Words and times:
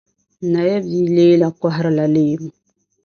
Nayi 0.51 0.75
bia 0.85 1.07
Leela 1.15 1.47
kɔhirila 1.59 2.05
leemu. 2.13 2.49